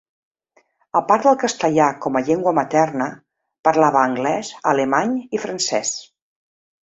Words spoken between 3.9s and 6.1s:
anglès, alemany i francès.